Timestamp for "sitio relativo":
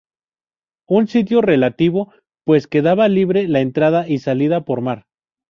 1.07-2.11